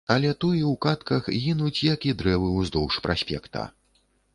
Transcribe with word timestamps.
Але 0.13 0.29
туі 0.41 0.61
ў 0.69 0.79
кадках 0.85 1.29
гінуць, 1.45 1.77
як 1.93 2.11
і 2.13 2.17
дрэвы 2.23 2.49
ўздоўж 2.59 2.93
праспекта. 3.09 3.73